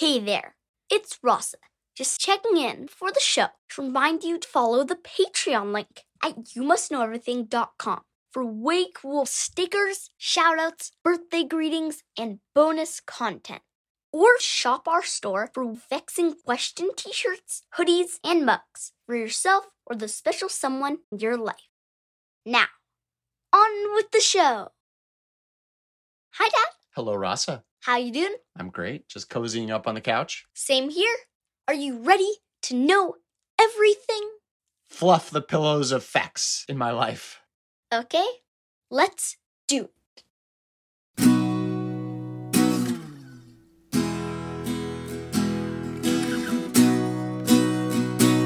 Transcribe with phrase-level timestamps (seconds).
[0.00, 0.54] Hey there,
[0.88, 1.58] it's Rasa,
[1.94, 6.36] just checking in for the show to remind you to follow the Patreon link at
[6.36, 8.00] youmustknoweverything.com
[8.32, 13.60] for way cool stickers, shoutouts, birthday greetings, and bonus content.
[14.10, 19.96] Or shop our store for vexing question t shirts, hoodies, and mugs for yourself or
[19.96, 21.68] the special someone in your life.
[22.46, 22.68] Now,
[23.52, 24.68] on with the show.
[26.36, 26.72] Hi, Dad.
[26.94, 27.64] Hello, Rasa.
[27.82, 28.34] How you doing?
[28.58, 29.08] I'm great.
[29.08, 30.44] Just cozying up on the couch.
[30.52, 31.16] Same here.
[31.66, 32.30] Are you ready
[32.64, 33.14] to know
[33.58, 34.20] everything?
[34.86, 37.40] Fluff the pillows of facts in my life.
[37.92, 38.26] Okay,
[38.90, 40.24] let's do it.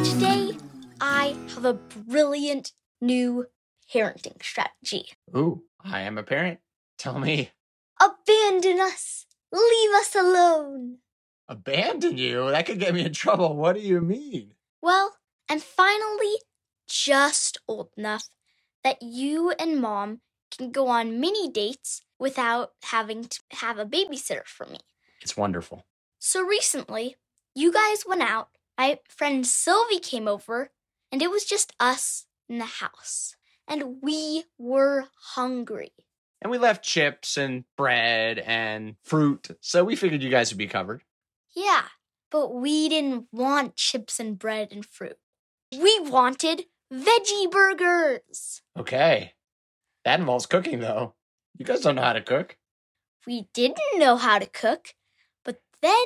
[0.05, 0.57] Today,
[1.01, 3.47] I have a brilliant new
[3.93, 5.07] parenting strategy.
[5.37, 6.61] Ooh, I am a parent.
[6.99, 7.51] Tell me,
[8.01, 9.27] Abandon us!
[9.53, 10.99] Leave us alone!
[11.49, 12.51] abandon you?
[12.51, 13.57] That could get me in trouble.
[13.57, 14.55] What do you mean?
[14.81, 15.17] Well,
[15.49, 16.37] I'm finally
[16.87, 18.29] just old enough
[18.83, 24.45] that you and mom can go on mini dates without having to have a babysitter
[24.47, 24.79] for me.
[25.21, 25.85] It's wonderful.
[26.19, 27.17] So recently,
[27.55, 30.71] you guys went out, my friend Sylvie came over,
[31.11, 33.37] and it was just us in the house.
[33.67, 35.93] And we were hungry.
[36.45, 40.67] And we left chips and bread and fruit, so we figured you guys would be
[40.67, 41.03] covered.
[41.57, 41.85] Yeah,
[42.31, 45.17] but we didn't want chips and bread and fruit.
[45.73, 48.61] We wanted veggie burgers.
[48.79, 49.33] Okay.
[50.05, 51.15] That involves cooking, though.
[51.57, 52.59] You guys don't know how to cook.
[53.27, 54.89] We didn't know how to cook,
[55.47, 56.05] but then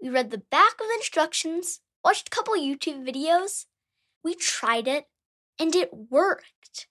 [0.00, 3.66] we read the back of the instructions, watched a couple YouTube videos,
[4.24, 5.04] we tried it,
[5.60, 6.88] and it worked.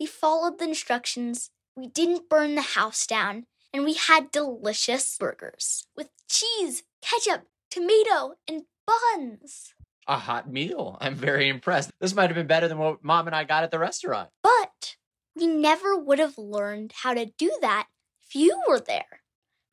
[0.00, 5.86] We followed the instructions, we didn't burn the house down, and we had delicious burgers
[5.96, 9.74] with cheese, ketchup, tomato, and buns.
[10.06, 10.98] A hot meal.
[11.00, 11.90] I'm very impressed.
[12.00, 14.30] This might have been better than what mom and I got at the restaurant.
[14.42, 14.96] But
[15.36, 17.86] we never would have learned how to do that
[18.26, 19.20] if you were there.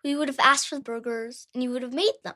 [0.03, 2.35] We would have asked for the burgers and you would have made them,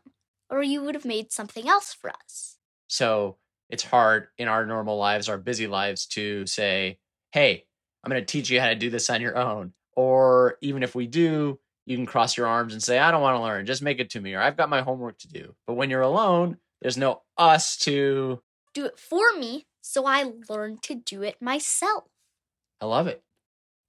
[0.50, 2.57] or you would have made something else for us.
[2.88, 3.38] So
[3.69, 7.00] it's hard in our normal lives, our busy lives, to say,
[7.31, 7.66] hey,
[8.03, 9.74] I'm going to teach you how to do this on your own.
[9.96, 13.38] Or even if we do, you can cross your arms and say, I don't want
[13.38, 15.56] to learn, just make it to me, or I've got my homework to do.
[15.68, 18.42] But when you're alone, there's no us to.
[18.74, 22.06] Do it for me, so I learned to do it myself.
[22.81, 23.24] I love it.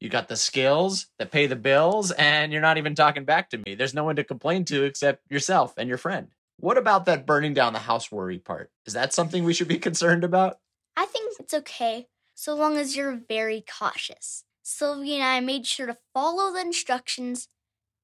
[0.01, 3.59] You got the skills that pay the bills, and you're not even talking back to
[3.59, 3.75] me.
[3.75, 6.29] There's no one to complain to except yourself and your friend.
[6.59, 8.71] What about that burning down the house worry part?
[8.87, 10.59] Is that something we should be concerned about?
[10.97, 14.45] I think it's okay, so long as you're very cautious.
[14.63, 17.49] Sylvie and I made sure to follow the instructions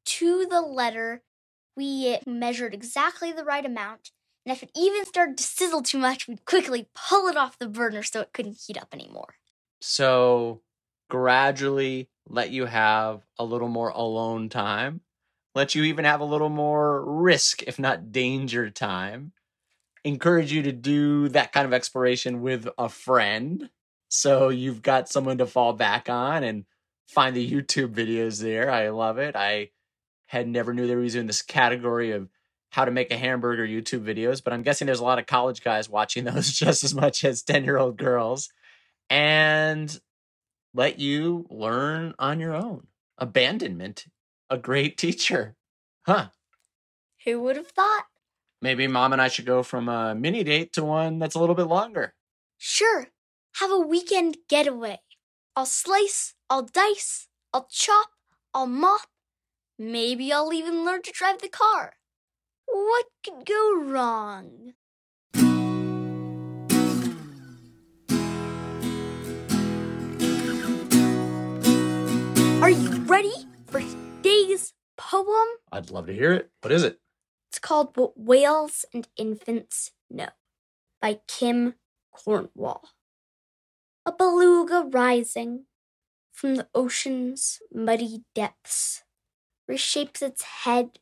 [0.07, 1.23] to the letter.
[1.77, 4.11] We measured exactly the right amount,
[4.45, 7.69] and if it even started to sizzle too much, we'd quickly pull it off the
[7.69, 9.35] burner so it couldn't heat up anymore.
[9.81, 10.63] So
[11.09, 15.01] gradually let you have a little more alone time,
[15.55, 19.33] let you even have a little more risk, if not danger time.
[20.05, 23.69] Encourage you to do that kind of exploration with a friend.
[24.11, 26.65] So you've got someone to fall back on and
[27.07, 28.71] find the YouTube videos there.
[28.71, 29.37] I love it.
[29.37, 29.71] I
[30.27, 32.29] had never knew there was in this category of
[32.71, 35.63] how to make a hamburger YouTube videos, but I'm guessing there's a lot of college
[35.63, 38.51] guys watching those just as much as 10 year old girls.
[39.09, 39.99] And
[40.75, 42.87] let you learn on your own.
[43.19, 44.07] Abandonment,
[44.49, 45.57] a great teacher.
[46.07, 46.29] Huh.
[47.25, 48.07] Who would have thought?
[48.63, 51.55] Maybe mom and I should go from a mini date to one that's a little
[51.55, 52.15] bit longer.
[52.59, 53.09] Sure,
[53.61, 54.99] have a weekend getaway.
[55.55, 58.09] I'll slice, I'll dice, I'll chop,
[58.55, 59.03] I'll mop.
[59.79, 61.97] Maybe I'll even learn to drive the car.
[62.65, 64.73] What could go wrong?
[72.63, 73.35] Are you ready
[73.67, 75.49] for today's poem?
[75.71, 76.51] I'd love to hear it.
[76.63, 76.99] What is it?
[77.51, 80.29] It's called What Whales and Infants Know
[81.03, 81.75] by Kim
[82.11, 82.89] Cornwall.
[84.07, 85.67] A beluga rising
[86.33, 89.05] from the ocean's muddy depths
[89.71, 90.99] reshapes its head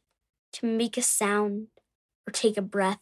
[0.53, 1.69] to make a sound
[2.27, 3.01] or take a breath.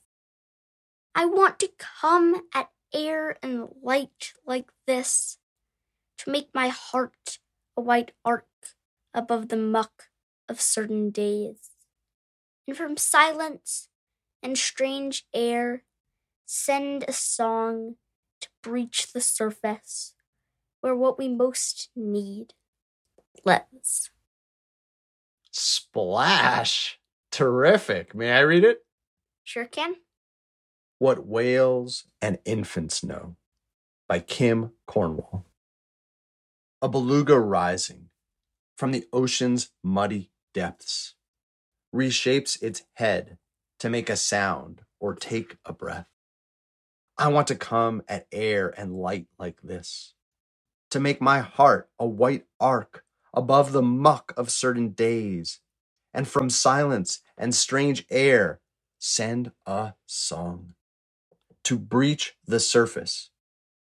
[1.15, 5.39] I want to come at air and light like this
[6.19, 7.39] to make my heart
[7.77, 8.47] a white arc
[9.15, 10.11] above the muck
[10.49, 11.71] of certain days.
[12.69, 13.89] And from silence
[14.43, 15.85] and strange air,
[16.45, 17.97] send a song
[18.67, 20.15] to breach the surface
[20.81, 22.55] where what we most need
[23.45, 24.11] lives.
[25.51, 26.99] Splash.
[27.31, 28.15] Terrific.
[28.15, 28.85] May I read it?
[29.45, 29.97] Sure can.
[30.99, 33.37] What Whales and Infants Know
[34.09, 35.45] by Kim Cornwall.
[36.83, 38.09] A beluga rising
[38.77, 41.15] from the ocean's muddy depths
[41.95, 43.39] reshapes its head
[43.79, 46.09] to make a sound or take a breath.
[47.19, 50.15] I want to come at air and light like this,
[50.91, 55.61] to make my heart a white arc above the muck of certain days,
[56.13, 58.61] and from silence and strange air
[58.99, 60.75] send a song
[61.65, 63.31] to breach the surface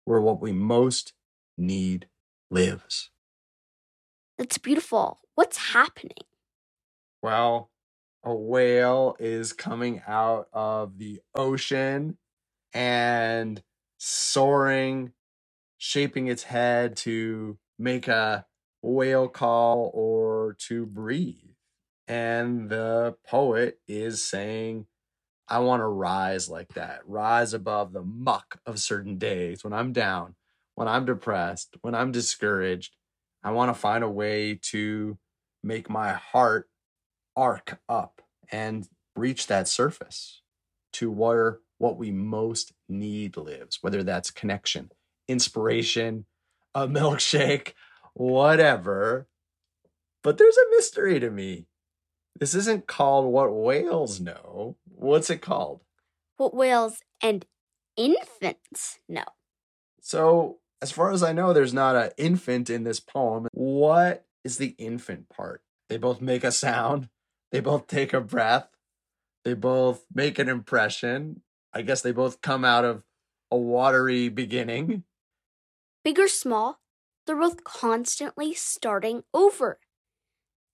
[0.04, 1.12] where what we most
[1.58, 2.08] need
[2.50, 3.10] lives.
[4.38, 5.20] That's beautiful.
[5.34, 6.16] What's happening?
[7.22, 7.70] Well,
[8.24, 12.16] a whale is coming out of the ocean
[12.72, 13.62] and
[13.98, 15.12] soaring,
[15.78, 18.46] shaping its head to make a
[18.82, 21.36] whale call or to breathe.
[22.08, 24.86] And the poet is saying,
[25.48, 29.92] I want to rise like that, rise above the muck of certain days when I'm
[29.92, 30.36] down,
[30.76, 32.96] when I'm depressed, when I'm discouraged.
[33.42, 35.18] I want to find a way to
[35.62, 36.68] make my heart
[37.36, 38.22] arc up
[38.52, 40.42] and reach that surface
[40.92, 44.90] to where what we most need lives, whether that's connection,
[45.26, 46.26] inspiration,
[46.74, 47.72] a milkshake,
[48.12, 49.26] whatever.
[50.22, 51.68] But there's a mystery to me.
[52.38, 54.76] This isn't called what whales know.
[54.84, 55.80] What's it called?
[56.36, 57.46] What whales and
[57.96, 59.24] infants know.
[60.02, 63.48] So, as far as I know, there's not an infant in this poem.
[63.52, 65.62] What is the infant part?
[65.88, 67.08] They both make a sound,
[67.52, 68.68] they both take a breath,
[69.44, 71.40] they both make an impression.
[71.72, 73.04] I guess they both come out of
[73.50, 75.04] a watery beginning.
[76.04, 76.80] Big or small,
[77.26, 79.78] they're both constantly starting over,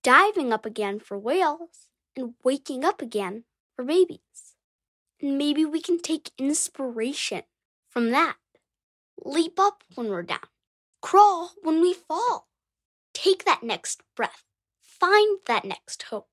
[0.03, 3.45] diving up again for whales and waking up again
[3.75, 4.57] for babies.
[5.21, 7.43] And maybe we can take inspiration
[7.91, 8.37] from that.
[9.25, 10.49] Leap up when we're down,
[11.03, 12.49] crawl when we fall.
[13.15, 14.45] Take that next breath,
[14.83, 16.29] find that next hope.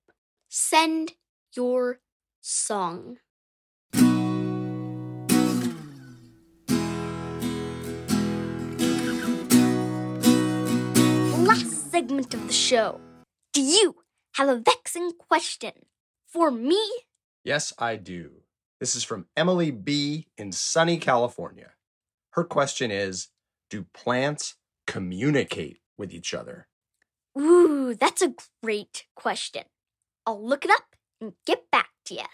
[0.50, 1.13] Send
[1.56, 2.01] your
[2.42, 3.18] song.
[11.94, 13.00] Segment of the show.
[13.54, 13.98] Do you
[14.38, 15.74] have a vexing question
[16.25, 16.81] for me?
[17.44, 18.31] Yes, I do.
[18.80, 20.25] This is from Emily B.
[20.36, 21.74] in sunny California.
[22.31, 23.28] Her question is
[23.69, 24.56] Do plants
[24.88, 26.68] communicate with each other?
[27.40, 29.66] Ooh, that's a great question.
[30.25, 32.25] I'll look it up and get back to you.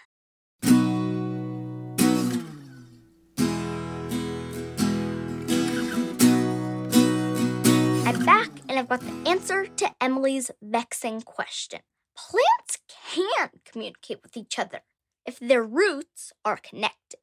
[8.80, 11.80] I've got the answer to Emily's vexing question.
[12.16, 12.78] Plants
[13.12, 14.80] can communicate with each other
[15.26, 17.20] if their roots are connected.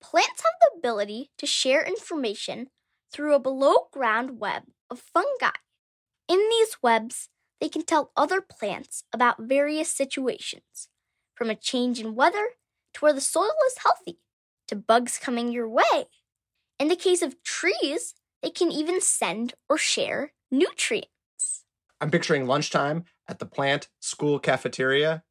[0.00, 2.68] Plants have the ability to share information
[3.12, 5.58] through a below ground web of fungi.
[6.26, 7.28] In these webs,
[7.60, 10.88] they can tell other plants about various situations,
[11.34, 12.52] from a change in weather
[12.94, 14.20] to where the soil is healthy,
[14.68, 16.06] to bugs coming your way.
[16.80, 21.64] In the case of trees, they can even send or share nutrients.
[22.00, 25.22] I'm picturing lunchtime at the plant school cafeteria,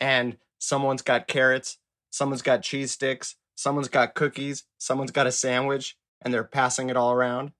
[0.00, 1.78] and someone's got carrots,
[2.10, 6.96] someone's got cheese sticks, someone's got cookies, someone's got a sandwich, and they're passing it
[6.96, 7.52] all around.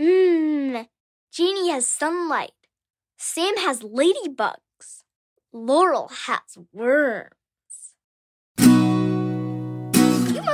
[0.00, 0.86] Mmm,
[1.32, 2.52] Jeannie has sunlight.
[3.18, 5.02] Sam has ladybugs.
[5.52, 7.30] Laurel has worms.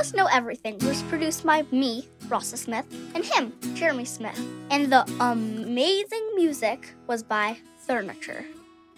[0.03, 4.37] Must Know Everything was produced by me, Rasa Smith, and him, Jeremy Smith.
[4.69, 7.55] And the amazing music was by
[7.87, 8.43] Furniture.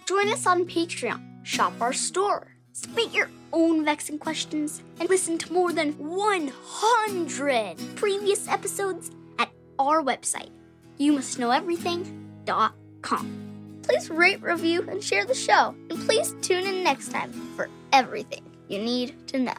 [0.04, 5.52] Join us on Patreon, shop our store, submit your own vexing questions, and listen to
[5.52, 9.48] more than 100 previous episodes at
[9.78, 10.50] our website,
[10.98, 13.78] youmustknoweverything.com.
[13.84, 15.72] Please rate, review, and share the show.
[15.88, 19.54] And please tune in next time for everything you need to know.